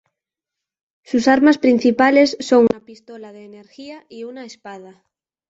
Sus 1.03 1.27
armas 1.27 1.59
principales 1.59 2.35
son 2.39 2.65
una 2.71 2.83
pistola 2.83 3.33
de 3.33 3.45
energía 3.45 4.03
y 4.09 4.23
una 4.23 4.45
espada. 4.45 5.03